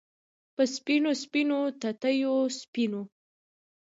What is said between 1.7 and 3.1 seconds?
تتېو سپینو